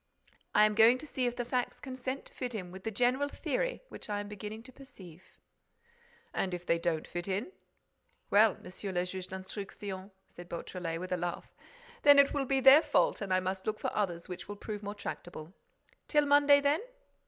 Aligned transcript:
"I 0.55 0.65
am 0.65 0.73
going 0.73 0.97
to 0.97 1.05
see 1.05 1.27
if 1.27 1.35
the 1.35 1.45
facts 1.45 1.79
consent 1.79 2.25
to 2.25 2.33
fit 2.33 2.55
in 2.55 2.71
with 2.71 2.85
the 2.85 2.89
general 2.89 3.29
theory 3.29 3.83
which 3.89 4.09
I 4.09 4.19
am 4.19 4.27
beginning 4.27 4.63
to 4.63 4.71
perceive." 4.71 5.37
"And 6.33 6.55
if 6.55 6.65
they 6.65 6.79
don't 6.79 7.05
fit 7.05 7.27
in?" 7.27 7.51
"Well, 8.31 8.57
Monsieur 8.59 8.91
le 8.91 9.05
Juge 9.05 9.27
d'Instruction," 9.27 10.09
said 10.27 10.49
Beautrelet, 10.49 10.99
with 10.99 11.11
a 11.11 11.17
laugh, 11.17 11.53
"then 12.01 12.17
it 12.17 12.33
will 12.33 12.45
be 12.45 12.59
their 12.61 12.81
fault 12.81 13.21
and 13.21 13.31
I 13.31 13.41
must 13.41 13.67
look 13.67 13.79
for 13.79 13.95
others 13.95 14.27
which, 14.27 14.47
will 14.47 14.55
prove 14.55 14.81
more 14.81 14.95
tractable. 14.95 15.53
Till 16.07 16.25
Monday, 16.25 16.61
then?" 16.61 16.81